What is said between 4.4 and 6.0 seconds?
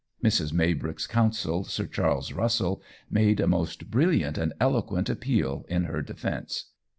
eloquent appeal in